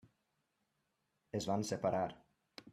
[1.41, 2.05] Es van separar.